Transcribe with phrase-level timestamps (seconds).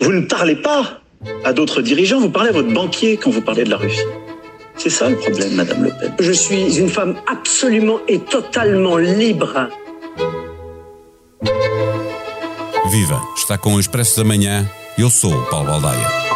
[0.00, 1.00] Vous ne parlez pas
[1.44, 4.00] à d'autres dirigeants, vous parlez à votre banquier quand vous parlez de la Russie.
[4.76, 6.12] C'est ça le problème, Madame Le Pen.
[6.20, 9.68] Je suis une femme absolument et totalement libre.
[12.90, 13.20] Viva!
[13.36, 14.66] Está com o Expresso da Manhã.
[14.98, 16.35] Eu sou o Paulo Baldaia.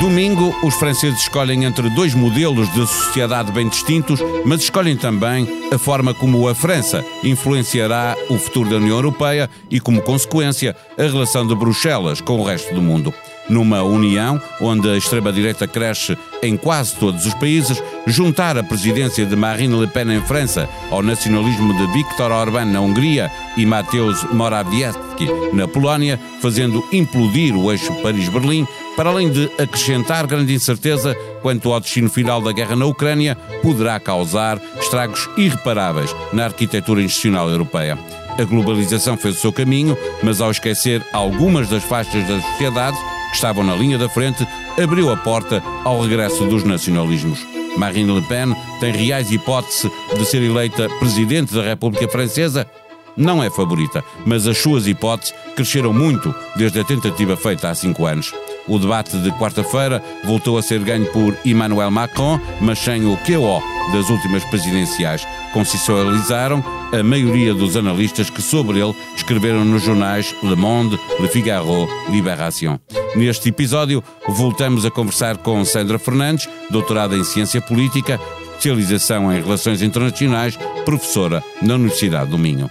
[0.00, 5.78] Domingo, os franceses escolhem entre dois modelos de sociedade bem distintos, mas escolhem também a
[5.78, 11.46] forma como a França influenciará o futuro da União Europeia e, como consequência, a relação
[11.46, 13.12] de Bruxelas com o resto do mundo.
[13.48, 19.36] Numa união onde a extrema-direita cresce em quase todos os países, juntar a presidência de
[19.36, 25.28] Marine Le Pen em França ao nacionalismo de Viktor Orbán na Hungria e Mateusz Morawiecki
[25.52, 31.80] na Polónia, fazendo implodir o eixo Paris-Berlim, para além de acrescentar grande incerteza quanto ao
[31.80, 37.98] destino final da guerra na Ucrânia, poderá causar estragos irreparáveis na arquitetura institucional europeia.
[38.38, 42.96] A globalização fez o seu caminho, mas ao esquecer algumas das faixas da sociedade
[43.36, 44.46] estavam na linha da frente,
[44.82, 47.46] abriu a porta ao regresso dos nacionalismos.
[47.76, 52.66] Marine Le Pen tem reais hipóteses de ser eleita presidente da República Francesa?
[53.16, 58.06] Não é favorita, mas as suas hipóteses cresceram muito desde a tentativa feita há cinco
[58.06, 58.32] anos.
[58.68, 63.62] O debate de quarta-feira voltou a ser ganho por Emmanuel Macron, mas sem o QO
[63.92, 65.26] das últimas presidenciais.
[65.52, 71.88] Consensualizaram a maioria dos analistas que sobre ele escreveram nos jornais Le Monde, Le Figaro,
[72.08, 72.78] Libération.
[73.14, 78.20] Neste episódio, voltamos a conversar com Sandra Fernandes, doutorada em Ciência Política,
[78.56, 82.70] especialização em Relações Internacionais, professora na Universidade do Minho.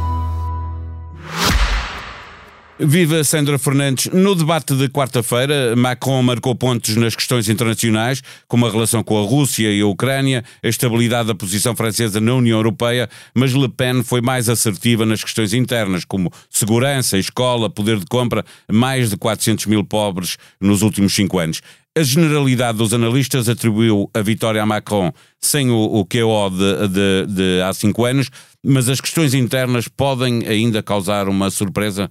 [2.83, 4.07] Viva Sandra Fernandes.
[4.11, 9.21] No debate de quarta-feira, Macron marcou pontos nas questões internacionais, como a relação com a
[9.21, 14.01] Rússia e a Ucrânia, a estabilidade da posição francesa na União Europeia, mas Le Pen
[14.01, 19.67] foi mais assertiva nas questões internas, como segurança, escola, poder de compra, mais de 400
[19.67, 21.61] mil pobres nos últimos cinco anos.
[21.95, 27.25] A generalidade dos analistas atribuiu a vitória a Macron sem o, o QO de, de,
[27.27, 28.31] de há cinco anos,
[28.65, 32.09] mas as questões internas podem ainda causar uma surpresa?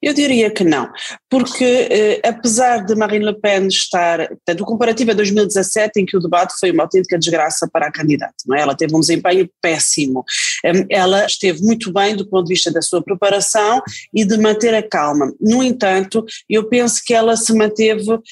[0.00, 0.88] Eu diria que não,
[1.28, 6.16] porque eh, apesar de Marine Le Pen estar, portanto, o comparativo é 2017 em que
[6.16, 8.60] o debate foi uma autêntica desgraça para a candidata, não é?
[8.60, 10.24] Ela teve um desempenho péssimo,
[10.64, 13.82] um, ela esteve muito bem do ponto de vista da sua preparação
[14.14, 18.22] e de manter a calma, no entanto, eu penso que ela se manteve uh,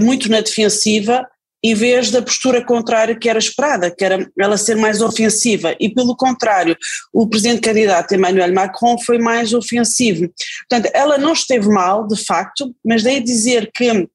[0.00, 1.26] muito na defensiva
[1.62, 5.76] em vez da postura contrária que era esperada, que era ela ser mais ofensiva.
[5.78, 6.76] E pelo contrário,
[7.12, 10.28] o presidente candidato Emmanuel Macron foi mais ofensivo.
[10.68, 14.08] Portanto, ela não esteve mal, de facto, mas daí dizer que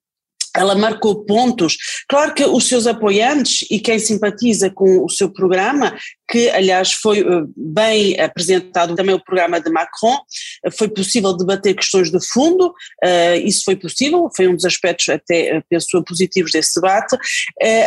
[0.55, 1.77] ela marcou pontos.
[2.07, 5.95] Claro que os seus apoiantes e quem simpatiza com o seu programa,
[6.29, 10.17] que aliás foi eh, bem apresentado também o programa de Macron,
[10.65, 15.09] eh, foi possível debater questões de fundo, uh, isso foi possível, foi um dos aspectos
[15.09, 17.17] até, penso positivos desse debate.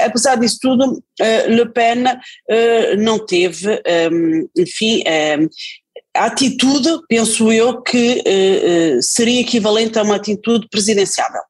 [0.05, 1.03] Apesar disso tudo,
[1.49, 2.05] Le Pen
[2.99, 3.81] não teve,
[4.13, 5.49] um, enfim, um,
[6.17, 8.23] a atitude, penso eu, que
[9.03, 11.43] seria equivalente a uma atitude presidenciável.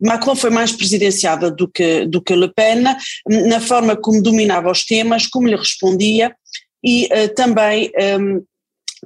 [0.00, 2.82] Macron foi mais presidenciável do que, do que Le Pen,
[3.26, 6.34] na forma como dominava os temas, como lhe respondia
[6.84, 7.90] e uh, também.
[7.96, 8.40] Um, ehm,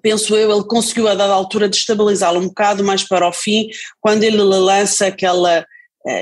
[0.03, 3.69] penso eu, ele conseguiu a dada altura destabilizá-lo um bocado mais para o fim,
[4.01, 5.65] quando ele lança aquela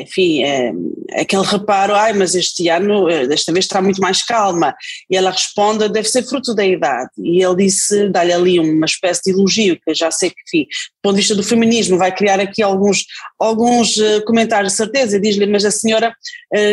[0.00, 0.72] enfim, é,
[1.20, 4.74] aquele reparo, ai, mas este ano, eh, desta vez está muito mais calma.
[5.10, 7.10] E ela responde, deve ser fruto da idade.
[7.18, 10.64] E ele disse, dá-lhe ali uma espécie de elogio, que eu já sei que, enfim,
[10.64, 13.04] do ponto de vista do feminismo, vai criar aqui alguns,
[13.38, 13.96] alguns
[14.26, 16.14] comentários de certeza, diz-lhe, mas a senhora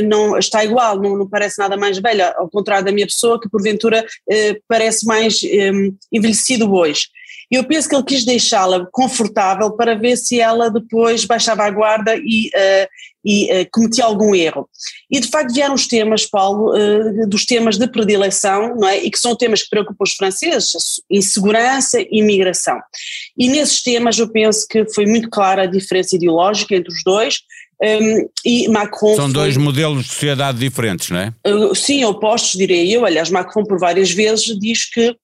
[0.08, 3.50] não está igual, não, não parece nada mais velha, ao contrário da minha pessoa, que
[3.50, 4.06] porventura
[4.68, 5.42] parece mais
[6.12, 7.08] envelhecido hoje.
[7.52, 11.70] E eu penso que ele quis deixá-la confortável para ver se ela depois baixava a
[11.70, 12.88] guarda e, uh,
[13.26, 14.70] e uh, cometia algum erro.
[15.12, 19.04] E de facto vieram os temas, Paulo, uh, dos temas de predileção, não é?
[19.04, 22.80] E que são temas que preocupam os franceses, insegurança e imigração.
[23.38, 27.40] E nesses temas eu penso que foi muito clara a diferença ideológica entre os dois,
[27.82, 29.16] um, ehm, e Macron.
[29.16, 31.34] São dois modelos de sociedade diferentes, não é?
[31.46, 33.06] Uh, sim, opostos, direi eu.
[33.06, 35.16] Aliás, Macron, por várias vezes, diz que uh,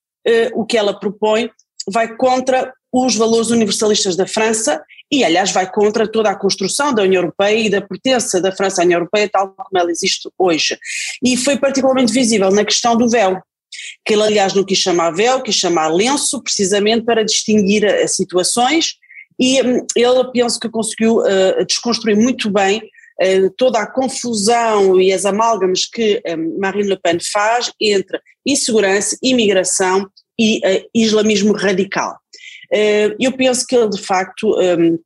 [0.56, 1.50] o que ela propõe
[1.88, 4.81] vai contra os valores universalistas da França
[5.12, 8.81] e, aliás, vai contra toda a construção da União Europeia e da pertença da França
[8.81, 10.78] à União Europeia, tal como ela existe hoje.
[11.24, 13.42] E foi particularmente visível na questão do véu,
[14.06, 18.95] que ele, aliás, não quis chamar véu, quis chamar lenço, precisamente para distinguir as situações,
[19.40, 22.81] e hum, ele penso que conseguiu uh, desconstruir muito bem
[23.22, 29.18] uh, toda a confusão e as amálgamas que um, Marine Le Pen faz entre insegurança,
[29.22, 32.18] imigração e uh, islamismo radical.
[33.19, 35.00] eu penso que ele, de facto, um,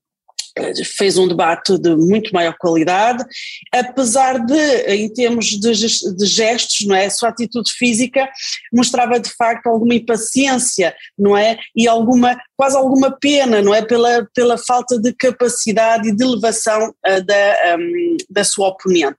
[0.85, 3.23] fez um debate de muito maior qualidade,
[3.71, 8.27] apesar de, em termos de, de, gestos, não é, a sua atitude física
[8.71, 14.27] mostrava de facto alguma impaciência, não é, e alguma, quase alguma pena, não é, pela,
[14.33, 19.17] pela falta de capacidade e de elevação uh, da, um, da sua oponente.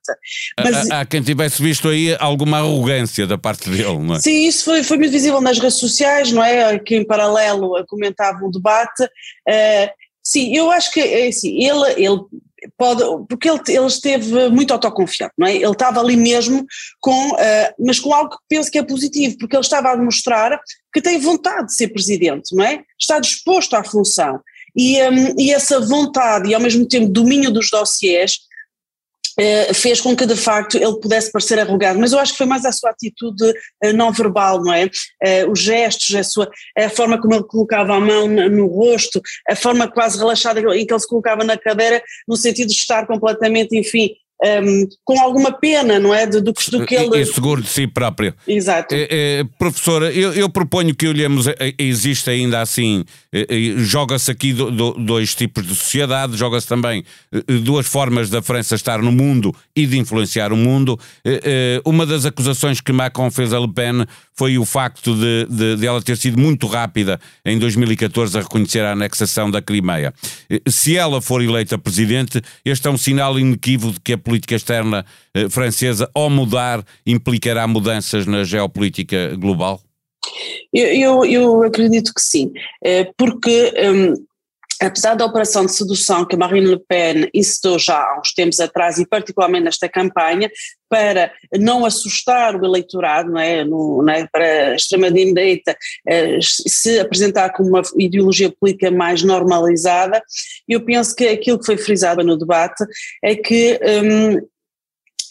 [0.59, 4.21] Mas, há, há, quem tivesse visto aí alguma arrogância da parte dele, não é?
[4.21, 8.49] Sim, isso foi, foi muito visível nas redes sociais, não é, que em paralelo comentavam
[8.49, 12.21] o debate, uh, Sim, eu acho que é assim, ele, ele
[12.79, 15.57] pode, porque ele, ele esteve muito autoconfiante, não é?
[15.57, 16.65] Ele estava ali mesmo
[17.01, 20.61] com, uh, mas com algo que penso que é positivo, porque ele estava a demonstrar
[20.93, 22.83] que tem vontade de ser presidente, não é?
[23.01, 24.41] Está disposto à função.
[24.77, 28.41] E, um, e essa vontade e ao mesmo tempo domínio dos dossiers
[29.75, 32.65] fez com que de facto ele pudesse parecer arrogado, mas eu acho que foi mais
[32.65, 34.89] a sua atitude eh, não verbal, não é?
[35.23, 39.57] Eh, os gestos, a, sua, a forma como ele colocava a mão no rosto, a
[39.57, 43.77] forma quase relaxada em que ele se colocava na cadeira, no sentido de estar completamente,
[43.77, 46.27] enfim, um, com alguma pena, não é?
[46.27, 47.21] Do, do, do que ele.
[47.21, 48.35] E seguro de si próprio.
[48.47, 48.95] Exato.
[48.95, 51.47] É, é, professora, eu, eu, proponho que olhemos,
[51.79, 53.05] existe ainda assim,
[53.77, 57.05] joga-se aqui do, do, dois tipos de sociedade, joga-se também
[57.63, 60.99] duas formas da França estar no mundo e de influenciar o mundo.
[61.85, 64.05] Uma das acusações que Macron fez a Le Pen
[64.35, 68.81] foi o facto de, de, de, ela ter sido muito rápida em 2014 a reconhecer
[68.81, 70.13] a anexação da Crimeia.
[70.67, 75.05] Se ela for eleita presidente, este é um sinal inequívoco de que a política externa
[75.35, 79.81] eh, francesa, ao mudar, implicará mudanças na geopolítica global?
[80.73, 82.53] Eu, eu, eu acredito que sim,
[82.83, 84.15] eh, porque um,
[84.87, 88.99] apesar da operação de sedução que Marine Le Pen incitou já há uns tempos atrás
[88.99, 90.51] e particularmente nesta campanha,
[90.89, 93.65] para não assustar o eleitorado, não é?
[93.65, 94.27] No, não é?
[94.31, 95.75] para a extrema-direita
[96.07, 100.23] eh, se apresentar como uma ideologia política mais normalizada,
[100.69, 102.85] eu penso que aquilo que foi frisado no debate
[103.25, 103.81] é que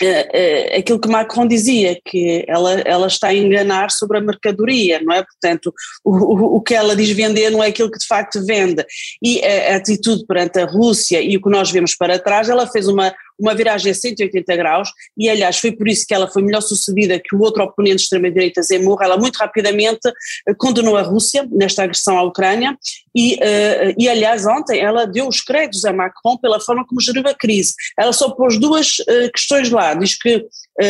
[0.01, 5.13] uh, aquilo que Macron dizia, que ela, ela está a enganar sobre a mercadoria, não
[5.13, 5.23] é?
[5.23, 5.73] Portanto,
[6.03, 8.85] o, o, o que ela diz vender não é aquilo que de facto vende.
[9.21, 12.67] E a, a atitude perante a Rússia e o que nós vemos para trás, ela
[12.67, 16.43] fez uma, uma viragem a 180 graus, e aliás foi por isso que ela foi
[16.43, 20.07] melhor sucedida que o outro oponente de extrema-direita, Zemmour, ela muito rapidamente
[20.47, 22.77] eh, condenou a Rússia nesta agressão à Ucrânia,
[23.13, 27.27] e, uh, e aliás ontem ela deu os créditos a Macron pela forma como geriu
[27.27, 27.73] a crise.
[27.99, 30.45] Ela só pôs duas uh, questões lá, diz que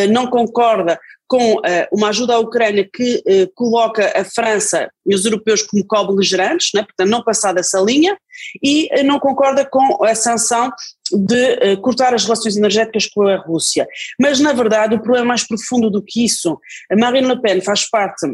[0.10, 0.98] não concorda
[1.32, 1.62] com uh,
[1.94, 6.84] uma ajuda à Ucrânia que uh, coloca a França e os europeus como co-beligerantes, né,
[6.84, 8.18] portanto não passar dessa linha,
[8.62, 10.70] e uh, não concorda com a sanção
[11.10, 13.88] de cortar as relações energéticas com a Rússia.
[14.20, 16.58] Mas, na verdade, o problema é mais profundo do que isso.
[16.90, 18.26] A Marine Le Pen faz parte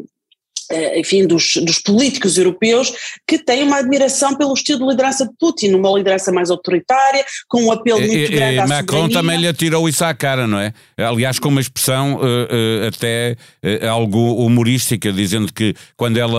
[0.96, 2.92] enfim, dos, dos, políticos europeus
[3.28, 7.64] que têm uma admiração pelo estilo de liderança de Putin, uma liderança mais autoritária, com
[7.64, 9.18] um apelo muito e, grande e, à Macron soberania.
[9.18, 10.74] também lhe atirou isso à cara, não é?
[10.98, 16.38] Aliás, com uma expressão uh, uh, até uh, algo humorística, dizendo que quando ela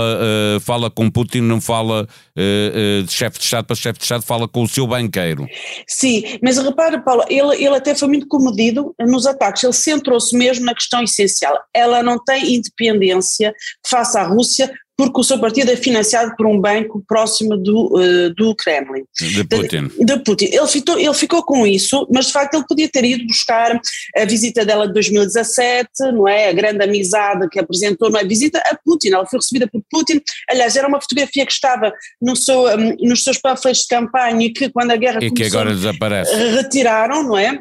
[0.61, 4.63] fala com Putin não fala de chefe de Estado para chefe de Estado, fala com
[4.63, 5.47] o seu banqueiro.
[5.87, 10.65] Sim, mas repara, Paulo, ele, ele até foi muito comedido nos ataques, ele centrou-se mesmo
[10.65, 11.59] na questão essencial.
[11.75, 13.53] Ela não tem independência
[13.89, 18.35] face à Rússia porque o seu partido é financiado por um banco próximo do, uh,
[18.35, 19.05] do Kremlin.
[19.17, 19.87] De Putin.
[19.97, 20.47] De, de Putin.
[20.47, 23.81] Ele ficou, ele ficou com isso, mas de facto ele podia ter ido buscar
[24.17, 26.49] a visita dela de 2017, não é?
[26.49, 28.25] A grande amizade que apresentou, não é?
[28.25, 30.21] Visita a Putin, ela foi recebida por Putin.
[30.51, 34.53] Aliás, era uma fotografia que estava no seu, um, nos seus panfletos de campanha e
[34.53, 36.35] que quando a guerra e começou, que agora desaparece.
[36.35, 37.57] retiraram, não é?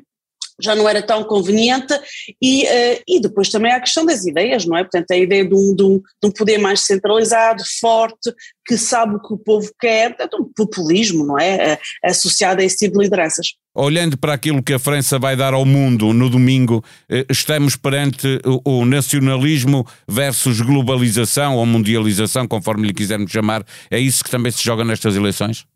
[0.61, 1.93] Já não era tão conveniente,
[2.41, 4.83] e, uh, e depois também há a questão das ideias, não é?
[4.83, 8.33] Portanto, a ideia de um, de um, de um poder mais centralizado, forte,
[8.65, 11.73] que sabe o que o povo quer, portanto, um populismo, não é?
[11.73, 13.47] Uh, associado a esse tipo de lideranças.
[13.79, 18.39] Olhando para aquilo que a França vai dar ao mundo no domingo, eh, estamos perante
[18.65, 23.63] o nacionalismo versus globalização ou mundialização, conforme lhe quisermos chamar.
[23.91, 25.67] É isso que também se joga nestas eleições?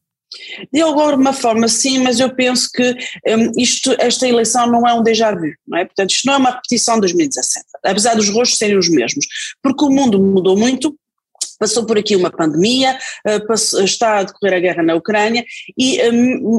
[0.71, 2.95] De alguma forma, sim, mas eu penso que
[3.27, 5.85] um, isto, esta eleição não é um déjà vu, não é?
[5.85, 9.25] Portanto, isto não é uma repetição de 2017, apesar dos rostos serem os mesmos,
[9.61, 10.95] porque o mundo mudou muito,
[11.59, 12.97] Passou por aqui uma pandemia,
[13.83, 15.45] está a decorrer a guerra na Ucrânia
[15.77, 15.99] e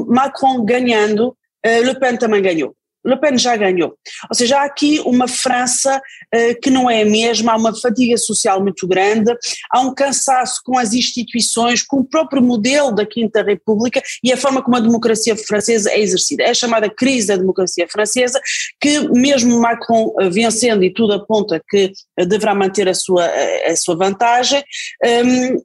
[0.07, 2.73] Macron ganhando, Le Pen também ganhou.
[3.05, 3.95] Le Pen já ganhou.
[4.29, 8.17] Ou seja, há aqui uma França uh, que não é a mesma, há uma fadiga
[8.17, 9.35] social muito grande,
[9.71, 14.37] há um cansaço com as instituições, com o próprio modelo da Quinta República e a
[14.37, 16.43] forma como a democracia francesa é exercida.
[16.43, 18.39] É a chamada crise da democracia francesa,
[18.79, 23.25] que mesmo Macron uh, vencendo e tudo aponta que uh, deverá manter a sua,
[23.65, 24.63] a sua vantagem,
[25.03, 25.63] um,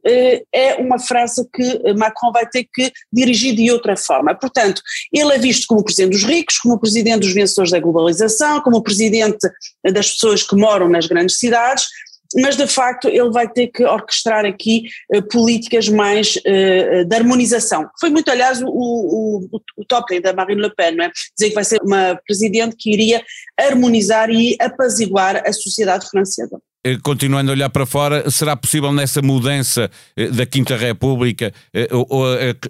[0.53, 4.35] é uma França que Macron vai ter que dirigir de outra forma.
[4.35, 8.83] Portanto, ele é visto como presidente dos ricos, como presidente dos vencedores da globalização, como
[8.83, 9.49] presidente
[9.93, 11.89] das pessoas que moram nas grandes cidades,
[12.37, 17.89] mas de facto ele vai ter que orquestrar aqui uh, políticas mais uh, de harmonização.
[17.99, 21.11] Foi muito, aliás, o, o, o da Marine Le Pen, não é?
[21.37, 23.23] Dizer que vai ser uma presidente que iria
[23.59, 26.61] harmonizar e apaziguar a sociedade francesa.
[26.89, 31.87] Eh, continuando a olhar para fora, será possível nessa mudança eh, da Quinta República, eh,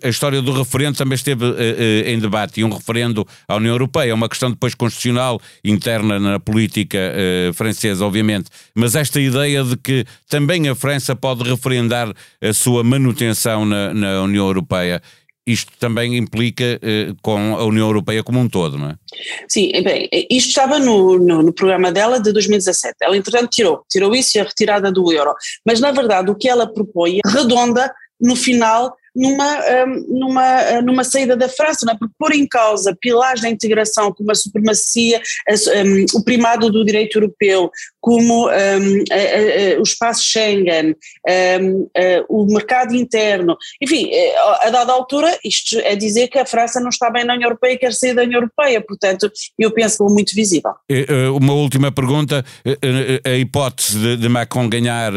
[0.02, 1.44] a história do referendo também esteve
[2.04, 6.40] em debate, e um referendo à União Europeia, é uma questão depois constitucional, interna na
[6.40, 6.98] política
[7.54, 13.64] francesa, obviamente, mas esta ideia de que também a França pode referendar a sua manutenção
[13.64, 15.02] na, na União Europeia,
[15.48, 18.94] isto também implica eh, com a União Europeia como um todo, não é?
[19.48, 22.96] Sim, bem, isto estava no, no, no, programa dela de 2017.
[23.00, 25.34] Ela, entretanto, tirou, tirou isso e a retirada do euro.
[25.64, 27.90] Mas, na verdade, o que ela propõe redonda
[28.20, 31.98] no final numa, hum, numa, hum, numa saída da França, não é?
[31.98, 35.20] porque pôr em causa pilares da integração como a supremacia,
[35.84, 37.70] um, o primado do direito europeu,
[38.00, 40.96] como o espaço Schengen,
[42.28, 46.88] o mercado interno, enfim, eh, a dada altura isto é dizer que a França não
[46.88, 50.04] está bem na União Europeia e quer sair da União Europeia, portanto eu penso que
[50.04, 50.72] é muito visível.
[50.88, 55.12] Eh, uma última pergunta, eh, a hipótese de Macron ganhar,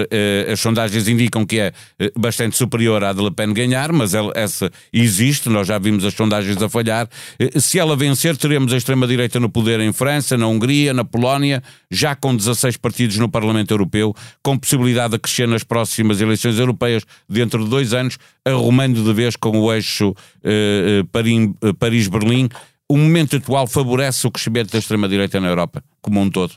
[0.52, 1.74] as sondagens indicam que é
[2.18, 6.14] bastante superior à de Le Pen ganhar, mas ela, essa existe, nós já vimos as
[6.14, 7.10] sondagens a falhar.
[7.40, 11.62] Eh, se ela vencer, teremos a extrema-direita no poder em França, na Hungria, na Polónia,
[11.90, 17.04] já com 16 partidos no Parlamento Europeu, com possibilidade de crescer nas próximas eleições europeias
[17.28, 22.50] dentro de dois anos, arrumando de vez com o eixo eh, eh Paris-Berlim.
[22.90, 26.54] O momento atual favorece o crescimento da extrema-direita na Europa, como um todo?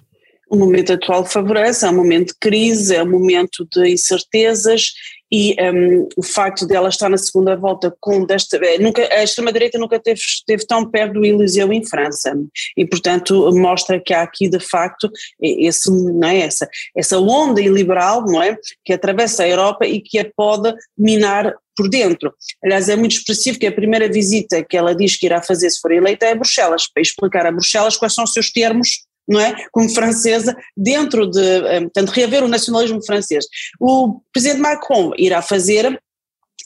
[0.55, 4.93] o momento atual favorece, é um momento de crise, é um momento de incertezas
[5.37, 9.53] e um, o facto dela estar na segunda volta com desta eh, nunca a extrema
[9.53, 12.33] direita nunca teve, esteve tão perto do Eliseu em França
[12.77, 15.11] e portanto mostra que há aqui de facto
[15.43, 20.21] esse não é essa essa onda iliberal não é que atravessa a Europa e que
[20.21, 22.33] a pode minar por dentro.
[22.63, 25.81] Aliás, é muito expressivo que a primeira visita que ela diz que irá fazer se
[25.81, 29.41] for eleita é a Bruxelas, para explicar a Bruxelas quais são os seus termos não
[29.41, 29.55] é?
[29.73, 33.47] Como francesa, dentro de, eh, portanto, reaver o nacionalismo francês.
[33.81, 36.01] O presidente Macron irá fazer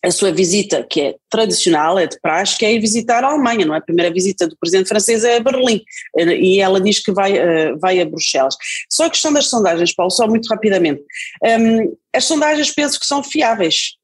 [0.05, 3.67] a sua visita, que é tradicional, é de praxe, que é ir visitar a Alemanha,
[3.67, 3.79] não é?
[3.79, 5.83] A primeira visita do presidente francês é a Berlim,
[6.17, 8.57] eh, e ela diz que vai, eh, vai a Bruxelas.
[8.91, 11.03] Só a questão das sondagens, Paulo, só muito rapidamente.
[11.43, 13.99] Um, as sondagens penso que são fiáveis,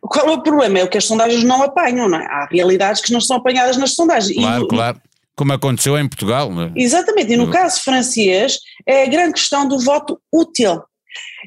[0.00, 0.78] qual é o problema?
[0.78, 2.26] É o que as sondagens não apanham, não é?
[2.26, 4.36] Há realidades que não são apanhadas nas sondagens.
[4.36, 5.00] Claro, e, claro.
[5.36, 6.52] Como aconteceu em Portugal.
[6.52, 6.72] Né?
[6.74, 10.82] Exatamente, e no caso francês é a grande questão do voto útil.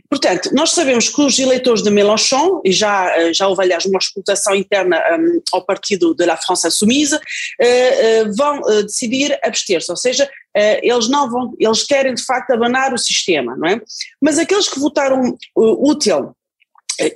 [0.09, 3.99] Portanto, nós sabemos que os eleitores de Mélenchon, e já, eh, já houve aliás uma
[3.99, 9.91] escutação interna um, ao partido de La France Insoumise, uh, uh, vão uh, decidir abster-se,
[9.91, 10.29] ou seja,
[10.81, 13.79] eles não vão, eles querem de facto abanar o sistema, não é?
[14.19, 16.35] Mas aqueles que votaram útil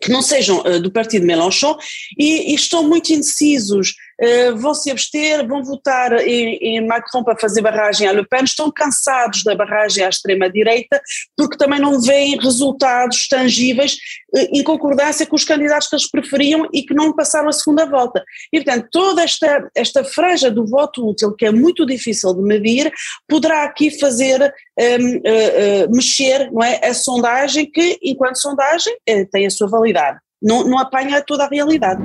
[0.01, 1.75] que não sejam do partido Mélenchon
[2.17, 7.37] e, e, estão muito indecisos eh, vão se abster, vão votar em, em, Macron para
[7.37, 11.01] fazer barragem à Le Pen, estão cansados da barragem à extrema-direita,
[11.35, 13.93] porque também não veem resultados tangíveis
[14.35, 17.85] uh, em concordância com os candidatos que eles preferiam e que não passaram a segunda
[17.85, 18.23] volta.
[18.51, 22.91] E, portanto, toda esta, esta franja do voto útil, que é muito difícil de medir,
[23.27, 28.95] poderá aqui fazer um, ehm, uh, eh, mexer não é, a sondagem, que, enquanto sondagem,
[29.31, 30.19] tem a sua validade.
[30.41, 32.01] Não, não apanha toda a realidade.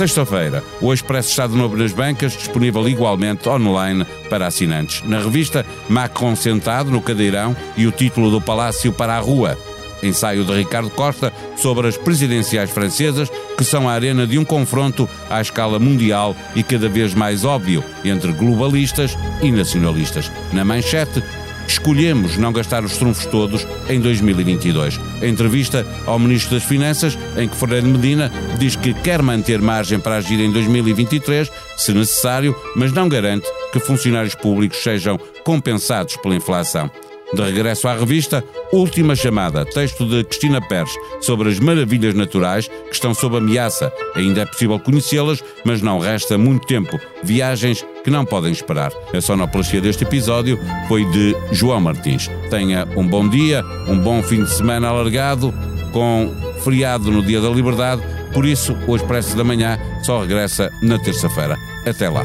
[0.00, 5.02] Sexta-feira, o Expresso está de novo nas bancas, disponível igualmente online para assinantes.
[5.02, 9.58] Na revista, Macron sentado no cadeirão e o título do Palácio para a Rua.
[10.02, 15.06] Ensaio de Ricardo Costa sobre as presidenciais francesas, que são a arena de um confronto
[15.28, 20.32] à escala mundial e cada vez mais óbvio entre globalistas e nacionalistas.
[20.50, 21.22] Na manchete,
[21.70, 25.00] escolhemos não gastar os trunfos todos em 2022.
[25.22, 29.98] A entrevista ao Ministro das Finanças, em que Fernando Medina diz que quer manter margem
[29.98, 36.34] para agir em 2023, se necessário, mas não garante que funcionários públicos sejam compensados pela
[36.34, 36.90] inflação.
[37.32, 42.92] De regresso à revista, Última Chamada, texto de Cristina Pérez sobre as maravilhas naturais que
[42.94, 43.92] estão sob ameaça.
[44.16, 46.98] Ainda é possível conhecê-las, mas não resta muito tempo.
[47.22, 48.92] Viagens que não podem esperar.
[49.14, 50.58] A sonoplastia deste episódio
[50.88, 52.28] foi de João Martins.
[52.50, 55.54] Tenha um bom dia, um bom fim de semana alargado,
[55.92, 56.34] com
[56.64, 58.02] feriado no Dia da Liberdade.
[58.32, 61.56] Por isso, o Expresso da Manhã só regressa na terça-feira.
[61.86, 62.24] Até lá.